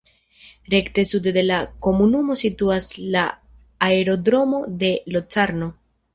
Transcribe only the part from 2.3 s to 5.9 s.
situas la aerodromo de Locarno.